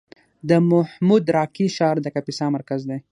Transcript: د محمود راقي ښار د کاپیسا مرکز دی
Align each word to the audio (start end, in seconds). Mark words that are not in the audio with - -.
د 0.49 0.51
محمود 0.71 1.23
راقي 1.37 1.67
ښار 1.75 1.95
د 2.01 2.07
کاپیسا 2.15 2.45
مرکز 2.57 2.81
دی 2.89 2.99